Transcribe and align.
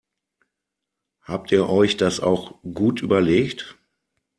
Habt 1.21 1.51
ihr 1.51 1.69
euch 1.69 1.95
das 1.95 2.21
auch 2.21 2.55
gut 2.63 3.03
überlegt? 3.03 3.77